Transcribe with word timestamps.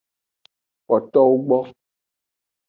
Kpotowo 0.83 1.33
gbo. 1.45 1.59